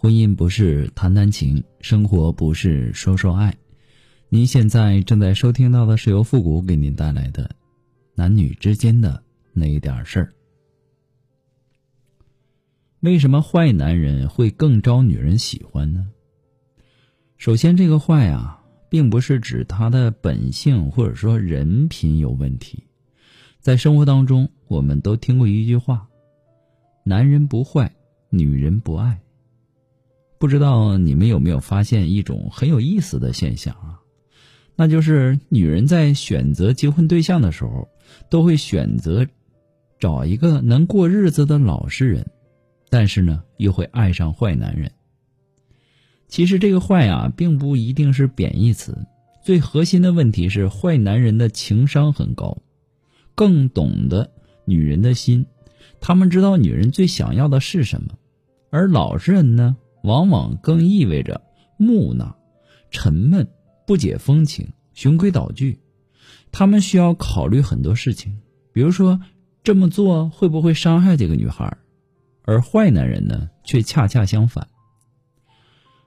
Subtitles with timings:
[0.00, 3.52] 婚姻不是谈谈情，生活不是说说爱。
[4.28, 7.50] 您现在正在收听到的是由复古给您带来的
[8.14, 9.20] 男女之间的
[9.52, 10.32] 那一点事儿。
[13.00, 16.06] 为什么坏男人会更招女人喜欢呢？
[17.36, 22.84] 首先，这个坏啊，并不是指他的本性或者说人品有问题。
[23.58, 26.08] 在生活当中，我们都听过一句话
[27.02, 27.92] ：“男人不坏，
[28.30, 29.20] 女人不爱。”
[30.38, 34.00] 不知道你们有没有发现一种很有意思的现象啊？
[34.76, 37.88] 那就是女人在选择结婚对象的时候，
[38.30, 39.26] 都会选择
[39.98, 42.30] 找一个能过日子的老实人，
[42.88, 44.92] 但是呢，又会爱上坏男人。
[46.28, 48.96] 其实这个“坏”啊，并不一定是贬义词，
[49.42, 52.58] 最核心的问题是坏男人的情商很高，
[53.34, 54.30] 更懂得
[54.64, 55.46] 女人的心，
[56.00, 58.10] 他们知道女人最想要的是什么，
[58.70, 61.40] 而老实人呢，往往更意味着
[61.76, 62.36] 木讷、
[62.90, 63.48] 沉闷、
[63.86, 65.80] 不解风情、循规蹈矩，
[66.50, 68.38] 他们需要考虑很多事情，
[68.72, 69.20] 比如说
[69.62, 71.76] 这么做会不会伤害这个女孩，
[72.42, 74.68] 而坏男人呢，却恰恰相反。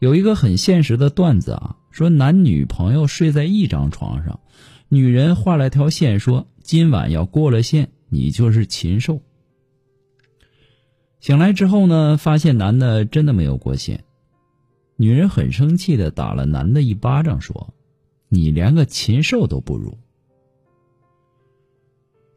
[0.00, 4.40] 有一个很现实的段子啊，说男女朋友睡在一张床上，
[4.88, 9.22] 女人画了条线，说今晚要过了线，你就是禽兽。
[11.24, 14.04] 醒来之后呢，发现男的真的没有过线，
[14.96, 17.72] 女人很生气的打了男的一巴掌，说
[18.28, 19.96] ：“你连个禽兽都不如。”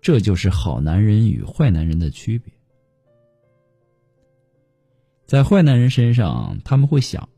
[0.00, 2.50] 这就是好男人与坏男人的区别。
[5.26, 7.28] 在坏男人身上，他们会想。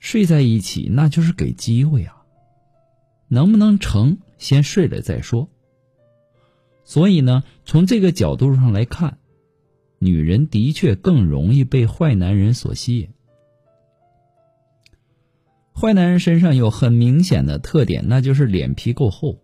[0.00, 2.24] 睡在一起，那就是给机会啊！
[3.28, 5.48] 能不能成，先睡了再说。
[6.82, 9.18] 所以呢，从这个角度上来看，
[10.06, 13.08] 女人的确更容易被坏男人所吸引。
[15.74, 19.40] 坏男人身上有很明显的特点，那就是脸皮够厚，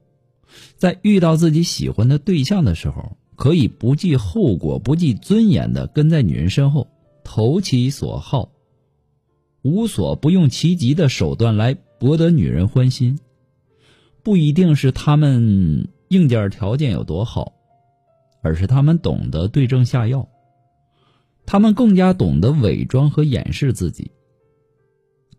[0.76, 6.88] 在遇到自己喜欢的对象的时候，可以不计后果、不计尊严的跟在女人身后，
[7.22, 8.50] 投其所好。
[9.62, 13.18] 无所不用其极的手段来博得女人欢心，
[14.22, 17.52] 不一定是他们硬件条件有多好，
[18.42, 20.28] 而是他们懂得对症下药，
[21.44, 24.10] 他们更加懂得伪装和掩饰自己，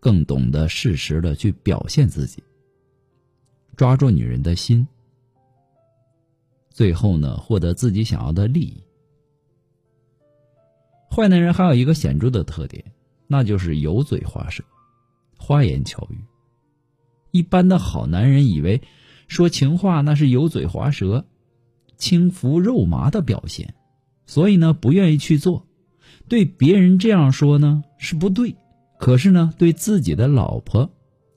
[0.00, 2.42] 更懂得适时的去表现自己，
[3.76, 4.86] 抓住女人的心，
[6.70, 8.82] 最后呢，获得自己想要的利益。
[11.10, 12.84] 坏男人还有一个显著的特点。
[13.26, 14.62] 那就是油嘴滑舌、
[15.38, 16.18] 花言巧语。
[17.30, 18.82] 一般的好男人以为
[19.28, 21.24] 说情话那是油嘴滑舌、
[21.96, 23.74] 轻浮肉麻的表现，
[24.26, 25.66] 所以呢不愿意去做。
[26.28, 28.56] 对别人这样说呢是不对，
[28.98, 30.90] 可是呢对自己的老婆，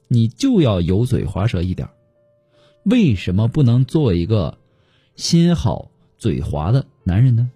[0.07, 1.87] 你就要油嘴滑舌一点。
[2.83, 4.57] 为什么不能做一个
[5.15, 7.51] 心好嘴滑的男人呢？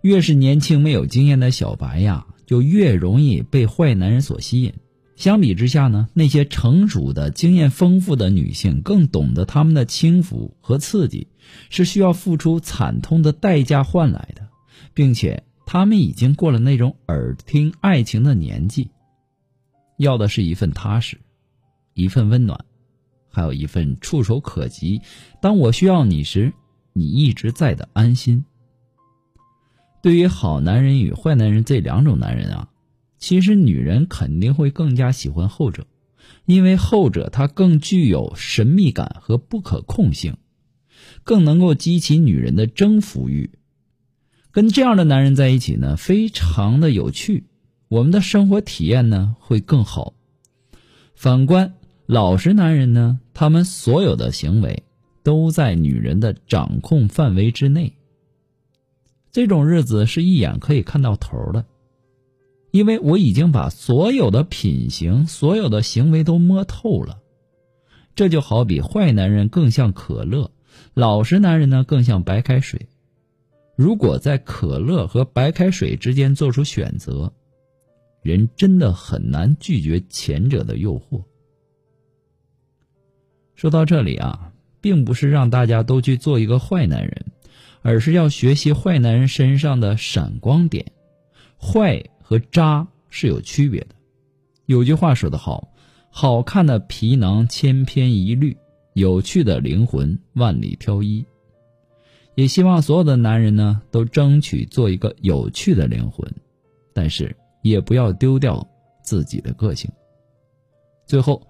[0.00, 4.74] 越是年轻没有经验的小白呀，就越容易被坏男人所吸引。
[5.16, 11.28] 相比之下呢，那些成熟的、经验丰富的女性更懂得他们的轻浮和刺激
[11.70, 14.48] 是需要付出惨痛的代价换来的，
[14.92, 18.90] 并且他们已经过了那种耳听爱情的年纪，
[19.98, 21.18] 要的是一份踏实，
[21.94, 22.64] 一份温暖，
[23.30, 25.00] 还有一份触手可及。
[25.40, 26.52] 当我需要你时，
[26.92, 28.44] 你一直在的安心。
[30.02, 32.68] 对于好男人与坏男人这两种男人啊，
[33.18, 35.86] 其实女人肯定会更加喜欢后者，
[36.44, 40.36] 因为后者他更具有神秘感和不可控性，
[41.22, 43.50] 更能够激起女人的征服欲。
[44.50, 47.44] 跟这样的男人在一起呢，非常的有趣，
[47.88, 50.14] 我们的生活体验呢会更好。
[51.14, 51.74] 反观
[52.06, 54.82] 老实男人呢，他们所有的行为
[55.22, 57.94] 都在女人的掌控范围之内。
[59.32, 61.64] 这种日子是一眼可以看到头的，
[62.74, 67.20] 因为我已经把所有的品行、所有的行为都摸透了。
[68.16, 70.50] 这就好比坏男人更像可乐，
[70.92, 72.88] 老实男人呢更像白开水。
[73.76, 77.32] 如果在可乐和白开水之间做出选择，
[78.22, 81.22] 人真的很难拒绝前者的诱惑。
[83.54, 87.24] 说到这里啊，并不是让大家都去做一个坏男人。
[87.82, 90.90] 而是要学习坏男人身上的闪光点，
[91.56, 93.88] 坏和渣是有区别的。
[94.64, 95.68] 有句话说得好
[96.08, 98.56] ：“好看的皮囊千篇一律，
[98.94, 101.22] 有趣的灵魂万里挑一。”
[102.34, 106.26] 也希望所有的男人呢都争取做一个有趣的灵魂，
[106.94, 108.66] 但是也不要丢掉
[109.02, 109.88] 自己的个性。
[111.06, 111.46] 最后，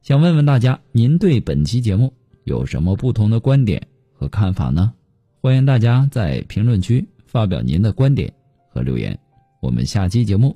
[0.00, 2.14] 想问问大家，您对本期节目
[2.44, 4.94] 有什么不同的观点和看法呢？
[5.40, 8.32] 欢迎大家在评论区发表您的观点
[8.70, 9.18] 和留言。
[9.64, 10.54] 我们下期节目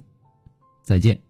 [0.82, 1.27] 再见。